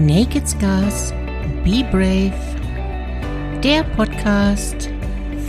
Naked 0.00 0.48
Scars, 0.48 1.12
Be 1.64 1.84
Brave, 1.90 2.32
der 3.64 3.82
Podcast 3.82 4.90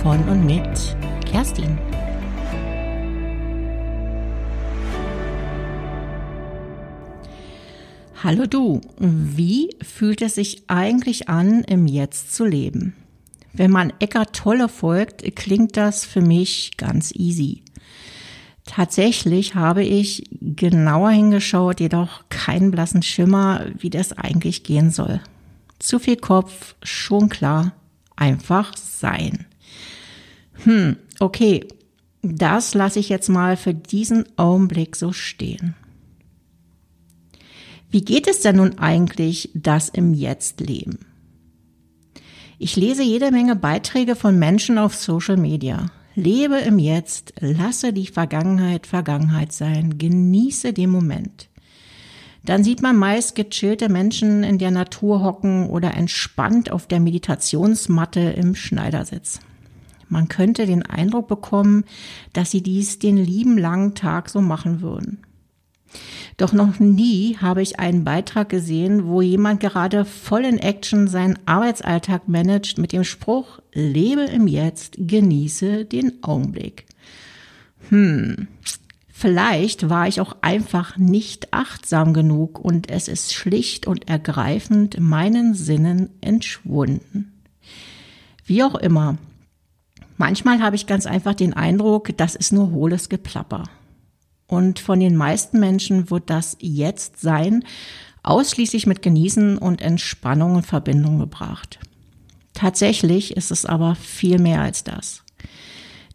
von 0.00 0.26
und 0.26 0.46
mit 0.46 0.96
Kerstin. 1.30 1.76
Hallo 8.22 8.46
du, 8.46 8.80
wie 8.98 9.76
fühlt 9.82 10.22
es 10.22 10.36
sich 10.36 10.62
eigentlich 10.66 11.28
an, 11.28 11.62
im 11.64 11.86
Jetzt 11.86 12.34
zu 12.34 12.46
leben? 12.46 12.96
Wenn 13.52 13.70
man 13.70 13.92
Eckart 13.98 14.34
Tolle 14.34 14.70
folgt, 14.70 15.36
klingt 15.36 15.76
das 15.76 16.06
für 16.06 16.22
mich 16.22 16.78
ganz 16.78 17.12
easy. 17.14 17.64
Tatsächlich 18.64 19.54
habe 19.54 19.82
ich 19.82 20.24
genauer 20.58 21.10
hingeschaut, 21.10 21.80
jedoch 21.80 22.24
keinen 22.28 22.70
blassen 22.70 23.02
Schimmer, 23.02 23.66
wie 23.78 23.90
das 23.90 24.12
eigentlich 24.12 24.64
gehen 24.64 24.90
soll. 24.90 25.20
Zu 25.78 25.98
viel 25.98 26.16
Kopf, 26.16 26.74
schon 26.82 27.30
klar, 27.30 27.72
einfach 28.16 28.76
sein. 28.76 29.46
Hm, 30.64 30.96
okay, 31.20 31.66
das 32.22 32.74
lasse 32.74 32.98
ich 32.98 33.08
jetzt 33.08 33.28
mal 33.28 33.56
für 33.56 33.72
diesen 33.72 34.24
Augenblick 34.36 34.96
so 34.96 35.12
stehen. 35.12 35.74
Wie 37.90 38.04
geht 38.04 38.26
es 38.26 38.40
denn 38.40 38.56
nun 38.56 38.78
eigentlich, 38.78 39.50
das 39.54 39.88
im 39.88 40.12
Jetzt 40.12 40.60
leben? 40.60 40.98
Ich 42.58 42.76
lese 42.76 43.04
jede 43.04 43.30
Menge 43.30 43.54
Beiträge 43.54 44.16
von 44.16 44.38
Menschen 44.38 44.78
auf 44.78 44.94
Social 44.94 45.36
Media. 45.36 45.90
Lebe 46.18 46.56
im 46.56 46.80
Jetzt, 46.80 47.32
lasse 47.38 47.92
die 47.92 48.08
Vergangenheit 48.08 48.88
Vergangenheit 48.88 49.52
sein, 49.52 49.98
genieße 49.98 50.72
den 50.72 50.90
Moment. 50.90 51.48
Dann 52.44 52.64
sieht 52.64 52.82
man 52.82 52.96
meist 52.96 53.36
gechillte 53.36 53.88
Menschen 53.88 54.42
in 54.42 54.58
der 54.58 54.72
Natur 54.72 55.22
hocken 55.22 55.68
oder 55.68 55.94
entspannt 55.94 56.72
auf 56.72 56.88
der 56.88 56.98
Meditationsmatte 56.98 58.18
im 58.18 58.56
Schneidersitz. 58.56 59.38
Man 60.08 60.26
könnte 60.26 60.66
den 60.66 60.84
Eindruck 60.84 61.28
bekommen, 61.28 61.84
dass 62.32 62.50
sie 62.50 62.64
dies 62.64 62.98
den 62.98 63.16
lieben 63.16 63.56
langen 63.56 63.94
Tag 63.94 64.28
so 64.28 64.40
machen 64.40 64.80
würden. 64.80 65.18
Doch 66.36 66.52
noch 66.52 66.78
nie 66.78 67.36
habe 67.38 67.62
ich 67.62 67.80
einen 67.80 68.04
Beitrag 68.04 68.48
gesehen, 68.48 69.06
wo 69.06 69.22
jemand 69.22 69.60
gerade 69.60 70.04
voll 70.04 70.44
in 70.44 70.58
Action 70.58 71.08
seinen 71.08 71.38
Arbeitsalltag 71.46 72.28
managt 72.28 72.78
mit 72.78 72.92
dem 72.92 73.04
Spruch, 73.04 73.60
lebe 73.72 74.22
im 74.22 74.46
Jetzt, 74.46 74.96
genieße 74.98 75.84
den 75.84 76.22
Augenblick. 76.22 76.86
Hm, 77.88 78.48
vielleicht 79.10 79.88
war 79.88 80.06
ich 80.06 80.20
auch 80.20 80.36
einfach 80.42 80.96
nicht 80.96 81.52
achtsam 81.52 82.12
genug 82.12 82.60
und 82.60 82.90
es 82.90 83.08
ist 83.08 83.34
schlicht 83.34 83.86
und 83.86 84.08
ergreifend 84.08 85.00
meinen 85.00 85.54
Sinnen 85.54 86.10
entschwunden. 86.20 87.32
Wie 88.44 88.62
auch 88.62 88.76
immer. 88.76 89.18
Manchmal 90.16 90.60
habe 90.60 90.76
ich 90.76 90.86
ganz 90.86 91.06
einfach 91.06 91.34
den 91.34 91.54
Eindruck, 91.54 92.16
das 92.16 92.34
ist 92.34 92.52
nur 92.52 92.70
hohles 92.70 93.08
Geplapper. 93.08 93.64
Und 94.48 94.80
von 94.80 94.98
den 94.98 95.14
meisten 95.14 95.60
Menschen 95.60 96.10
wird 96.10 96.30
das 96.30 96.56
Jetzt-Sein 96.58 97.64
ausschließlich 98.22 98.86
mit 98.86 99.02
Genießen 99.02 99.58
und 99.58 99.80
Entspannung 99.80 100.56
in 100.56 100.62
Verbindung 100.62 101.18
gebracht. 101.18 101.78
Tatsächlich 102.54 103.36
ist 103.36 103.52
es 103.52 103.64
aber 103.66 103.94
viel 103.94 104.38
mehr 104.38 104.62
als 104.62 104.82
das. 104.82 105.22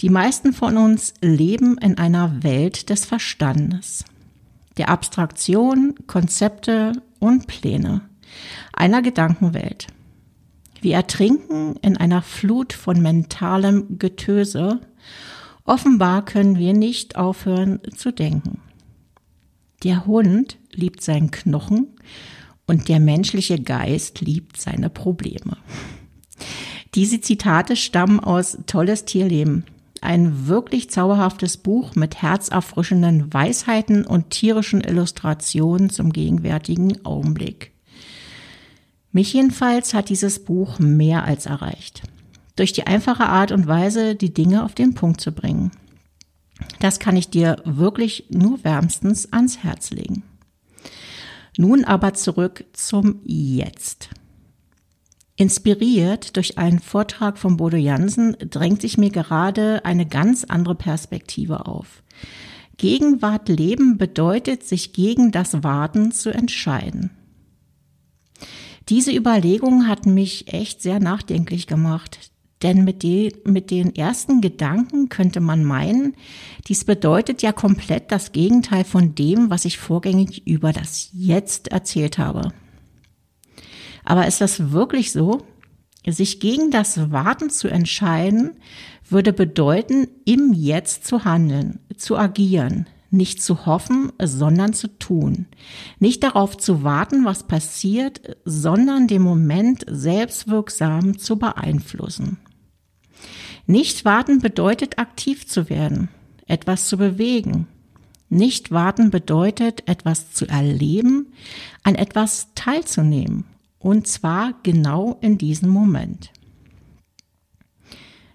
Die 0.00 0.08
meisten 0.08 0.54
von 0.54 0.78
uns 0.78 1.12
leben 1.20 1.76
in 1.76 1.98
einer 1.98 2.42
Welt 2.42 2.88
des 2.88 3.04
Verstandes, 3.04 4.04
der 4.78 4.88
Abstraktion, 4.88 5.94
Konzepte 6.06 6.92
und 7.18 7.46
Pläne, 7.46 8.00
einer 8.72 9.02
Gedankenwelt. 9.02 9.88
Wir 10.80 10.94
ertrinken 10.94 11.76
in 11.82 11.98
einer 11.98 12.22
Flut 12.22 12.72
von 12.72 13.02
mentalem 13.02 13.98
Getöse 13.98 14.80
Offenbar 15.70 16.24
können 16.24 16.58
wir 16.58 16.72
nicht 16.72 17.14
aufhören 17.14 17.78
zu 17.96 18.10
denken. 18.10 18.58
Der 19.84 20.04
Hund 20.04 20.58
liebt 20.72 21.00
seinen 21.00 21.30
Knochen 21.30 21.86
und 22.66 22.88
der 22.88 22.98
menschliche 22.98 23.62
Geist 23.62 24.20
liebt 24.20 24.60
seine 24.60 24.90
Probleme. 24.90 25.58
Diese 26.96 27.20
Zitate 27.20 27.76
stammen 27.76 28.18
aus 28.18 28.58
Tolles 28.66 29.04
Tierleben, 29.04 29.64
ein 30.00 30.48
wirklich 30.48 30.90
zauberhaftes 30.90 31.56
Buch 31.56 31.94
mit 31.94 32.20
herzerfrischenden 32.20 33.32
Weisheiten 33.32 34.04
und 34.04 34.30
tierischen 34.30 34.80
Illustrationen 34.80 35.88
zum 35.88 36.12
gegenwärtigen 36.12 37.04
Augenblick. 37.06 37.70
Mich 39.12 39.34
jedenfalls 39.34 39.94
hat 39.94 40.08
dieses 40.08 40.44
Buch 40.44 40.80
mehr 40.80 41.22
als 41.22 41.46
erreicht 41.46 42.02
durch 42.60 42.74
die 42.74 42.86
einfache 42.86 43.26
Art 43.26 43.52
und 43.52 43.66
Weise, 43.66 44.14
die 44.14 44.34
Dinge 44.34 44.64
auf 44.64 44.74
den 44.74 44.92
Punkt 44.92 45.22
zu 45.22 45.32
bringen. 45.32 45.70
Das 46.78 47.00
kann 47.00 47.16
ich 47.16 47.30
dir 47.30 47.56
wirklich 47.64 48.26
nur 48.28 48.62
wärmstens 48.64 49.32
ans 49.32 49.64
Herz 49.64 49.90
legen. 49.90 50.24
Nun 51.56 51.84
aber 51.86 52.12
zurück 52.12 52.66
zum 52.74 53.20
Jetzt. 53.24 54.10
Inspiriert 55.36 56.36
durch 56.36 56.58
einen 56.58 56.80
Vortrag 56.80 57.38
von 57.38 57.56
Bodo 57.56 57.78
Jansen 57.78 58.36
drängt 58.38 58.82
sich 58.82 58.98
mir 58.98 59.08
gerade 59.08 59.86
eine 59.86 60.04
ganz 60.04 60.44
andere 60.44 60.74
Perspektive 60.74 61.64
auf. 61.64 62.02
Gegenwart 62.76 63.48
leben 63.48 63.96
bedeutet, 63.96 64.64
sich 64.64 64.92
gegen 64.92 65.32
das 65.32 65.62
Warten 65.62 66.12
zu 66.12 66.28
entscheiden. 66.28 67.10
Diese 68.90 69.12
Überlegung 69.12 69.86
hat 69.88 70.04
mich 70.04 70.52
echt 70.52 70.82
sehr 70.82 71.00
nachdenklich 71.00 71.66
gemacht, 71.66 72.30
denn 72.62 72.84
mit, 72.84 73.02
die, 73.02 73.34
mit 73.44 73.70
den 73.70 73.94
ersten 73.94 74.40
Gedanken 74.40 75.08
könnte 75.08 75.40
man 75.40 75.64
meinen, 75.64 76.14
dies 76.68 76.84
bedeutet 76.84 77.42
ja 77.42 77.52
komplett 77.52 78.12
das 78.12 78.32
Gegenteil 78.32 78.84
von 78.84 79.14
dem, 79.14 79.48
was 79.50 79.64
ich 79.64 79.78
vorgängig 79.78 80.46
über 80.46 80.72
das 80.72 81.08
Jetzt 81.12 81.68
erzählt 81.68 82.18
habe. 82.18 82.52
Aber 84.04 84.26
ist 84.26 84.40
das 84.40 84.72
wirklich 84.72 85.12
so? 85.12 85.42
Sich 86.06 86.40
gegen 86.40 86.70
das 86.70 87.10
Warten 87.10 87.50
zu 87.50 87.68
entscheiden, 87.68 88.52
würde 89.08 89.32
bedeuten, 89.32 90.08
im 90.24 90.52
Jetzt 90.52 91.06
zu 91.06 91.24
handeln, 91.24 91.80
zu 91.96 92.16
agieren, 92.16 92.86
nicht 93.10 93.42
zu 93.42 93.66
hoffen, 93.66 94.12
sondern 94.22 94.72
zu 94.72 94.88
tun. 94.98 95.46
Nicht 95.98 96.22
darauf 96.22 96.56
zu 96.56 96.84
warten, 96.84 97.24
was 97.24 97.46
passiert, 97.46 98.36
sondern 98.44 99.08
den 99.08 99.22
Moment 99.22 99.84
selbstwirksam 99.88 101.18
zu 101.18 101.38
beeinflussen. 101.38 102.38
Nicht 103.70 104.04
warten 104.04 104.40
bedeutet 104.40 104.98
aktiv 104.98 105.46
zu 105.46 105.70
werden, 105.70 106.08
etwas 106.48 106.88
zu 106.88 106.96
bewegen. 106.96 107.68
Nicht 108.28 108.72
warten 108.72 109.10
bedeutet 109.10 109.88
etwas 109.88 110.32
zu 110.32 110.48
erleben, 110.48 111.32
an 111.84 111.94
etwas 111.94 112.48
teilzunehmen. 112.56 113.44
Und 113.78 114.08
zwar 114.08 114.54
genau 114.64 115.18
in 115.20 115.38
diesem 115.38 115.68
Moment. 115.68 116.32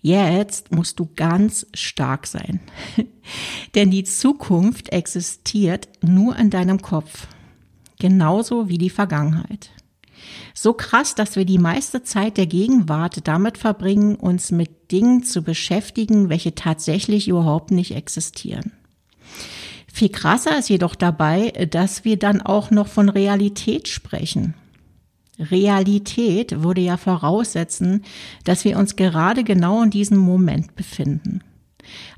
Jetzt 0.00 0.70
musst 0.70 1.00
du 1.00 1.08
ganz 1.16 1.66
stark 1.74 2.28
sein. 2.28 2.60
Denn 3.74 3.90
die 3.90 4.04
Zukunft 4.04 4.90
existiert 4.90 5.88
nur 6.02 6.36
in 6.36 6.50
deinem 6.50 6.80
Kopf. 6.80 7.26
Genauso 7.98 8.68
wie 8.68 8.78
die 8.78 8.90
Vergangenheit. 8.90 9.72
So 10.54 10.72
krass, 10.72 11.14
dass 11.14 11.36
wir 11.36 11.44
die 11.44 11.58
meiste 11.58 12.02
Zeit 12.02 12.36
der 12.36 12.46
Gegenwart 12.46 13.26
damit 13.28 13.58
verbringen, 13.58 14.16
uns 14.16 14.50
mit 14.50 14.90
Dingen 14.90 15.22
zu 15.22 15.42
beschäftigen, 15.42 16.28
welche 16.28 16.54
tatsächlich 16.54 17.28
überhaupt 17.28 17.70
nicht 17.70 17.94
existieren. 17.94 18.72
Viel 19.92 20.10
krasser 20.10 20.58
ist 20.58 20.68
jedoch 20.68 20.94
dabei, 20.94 21.50
dass 21.70 22.04
wir 22.04 22.18
dann 22.18 22.42
auch 22.42 22.70
noch 22.70 22.86
von 22.86 23.08
Realität 23.08 23.88
sprechen. 23.88 24.54
Realität 25.38 26.62
würde 26.62 26.80
ja 26.80 26.96
voraussetzen, 26.96 28.04
dass 28.44 28.64
wir 28.64 28.78
uns 28.78 28.96
gerade 28.96 29.44
genau 29.44 29.82
in 29.82 29.90
diesem 29.90 30.18
Moment 30.18 30.76
befinden. 30.76 31.42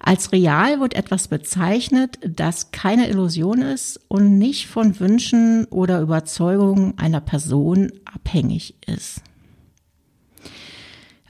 Als 0.00 0.32
real 0.32 0.80
wird 0.80 0.94
etwas 0.94 1.28
bezeichnet, 1.28 2.18
das 2.22 2.70
keine 2.70 3.08
Illusion 3.08 3.62
ist 3.62 4.00
und 4.08 4.38
nicht 4.38 4.68
von 4.68 4.98
Wünschen 5.00 5.64
oder 5.66 6.00
Überzeugungen 6.00 6.96
einer 6.98 7.20
Person 7.20 7.92
abhängig 8.04 8.74
ist. 8.86 9.22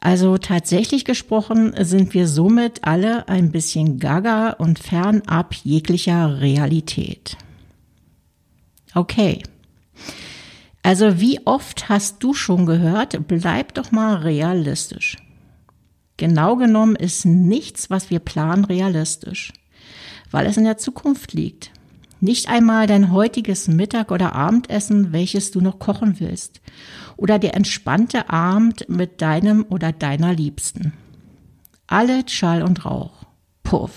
Also 0.01 0.39
tatsächlich 0.39 1.05
gesprochen 1.05 1.75
sind 1.81 2.15
wir 2.15 2.29
somit 2.29 2.85
alle 2.85 3.29
ein 3.29 3.51
bisschen 3.51 3.99
gaga 3.99 4.51
und 4.51 4.79
fernab 4.79 5.55
jeglicher 5.55 6.41
Realität. 6.41 7.37
Okay. 8.95 9.43
Also 10.83 11.21
wie 11.21 11.41
oft 11.45 11.89
hast 11.89 12.23
du 12.23 12.33
schon 12.33 12.65
gehört, 12.65 13.27
bleib 13.27 13.75
doch 13.75 13.91
mal 13.91 14.17
realistisch. 14.17 15.17
Genau 16.19 16.57
genommen 16.57 16.97
ist 16.97 17.25
nichts, 17.25 17.91
was 17.91 18.11
wir 18.11 18.19
planen, 18.19 18.65
realistisch, 18.65 19.53
weil 20.31 20.47
es 20.47 20.57
in 20.57 20.65
der 20.65 20.77
Zukunft 20.77 21.33
liegt. 21.33 21.71
Nicht 22.21 22.49
einmal 22.49 22.89
dein 22.89 23.13
heutiges 23.13 23.69
Mittag- 23.69 24.11
oder 24.11 24.35
Abendessen, 24.35 25.13
welches 25.13 25.53
du 25.53 25.61
noch 25.61 25.79
kochen 25.79 26.19
willst. 26.19 26.61
Oder 27.17 27.39
der 27.39 27.55
entspannte 27.55 28.29
Abend 28.31 28.89
mit 28.89 29.23
deinem 29.23 29.65
oder 29.71 29.93
deiner 29.93 30.35
Liebsten. 30.35 30.93
Alle 31.87 32.29
Schall 32.29 32.65
und 32.65 32.85
Rauch. 32.85 33.25
Puff. 33.63 33.93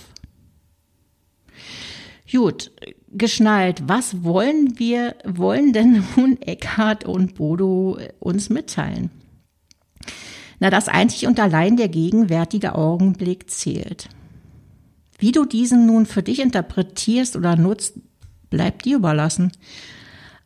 Gut, 2.32 2.72
geschnallt. 3.10 3.82
Was 3.88 4.24
wollen 4.24 4.78
wir, 4.78 5.16
wollen 5.26 5.74
denn 5.74 6.04
nun 6.16 6.40
Eckhard 6.40 7.04
und 7.04 7.34
Bodo 7.34 7.98
uns 8.20 8.52
mitteilen? 8.52 9.10
Na, 10.62 10.69
dass 10.69 10.88
einzig 10.88 11.25
und 11.25 11.40
allein 11.40 11.75
der 11.75 11.90
gegenwärtige 11.90 12.75
Augenblick 12.75 13.50
zählt. 13.50 14.08
Wie 15.18 15.31
du 15.31 15.44
diesen 15.46 15.88
nun 15.88 16.06
für 16.06 16.22
dich 16.22 16.40
interpretierst 16.40 17.36
oder 17.36 17.56
nutzt, 17.56 17.96
bleibt 18.52 18.86
dir 18.86 18.98
überlassen. 18.98 19.52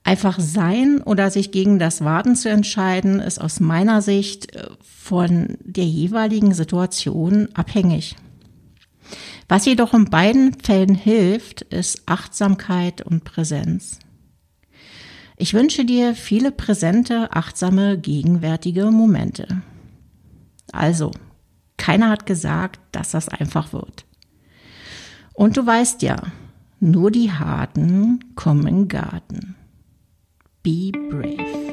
Einfach 0.05 0.39
sein 0.39 1.01
oder 1.01 1.31
sich 1.31 1.51
gegen 1.51 1.79
das 1.79 1.99
Warten 1.99 2.37
zu 2.37 2.47
entscheiden, 2.49 3.19
ist 3.19 3.41
aus 3.41 3.59
meiner 3.59 4.01
Sicht 4.01 4.55
äh, 4.55 4.69
von 4.81 5.57
der 5.59 5.85
jeweiligen 5.85 6.53
Situation 6.53 7.49
abhängig. 7.53 8.15
Was 9.49 9.65
jedoch 9.65 9.93
in 9.93 10.05
beiden 10.05 10.53
Fällen 10.53 10.95
hilft, 10.95 11.63
ist 11.63 12.03
Achtsamkeit 12.05 13.01
und 13.01 13.25
Präsenz. 13.25 13.99
Ich 15.35 15.53
wünsche 15.53 15.83
dir 15.83 16.15
viele 16.15 16.53
präsente, 16.53 17.33
achtsame, 17.33 17.97
gegenwärtige 17.97 18.85
Momente. 18.91 19.61
Also, 20.75 21.11
keiner 21.77 22.09
hat 22.09 22.25
gesagt, 22.25 22.79
dass 22.91 23.11
das 23.11 23.29
einfach 23.29 23.73
wird. 23.73 24.05
Und 25.33 25.57
du 25.57 25.65
weißt 25.65 26.01
ja, 26.01 26.17
nur 26.79 27.11
die 27.11 27.31
Harten 27.31 28.35
kommen 28.35 28.67
in 28.67 28.87
Garten. 28.87 29.55
Be 30.63 30.91
brave. 30.91 31.64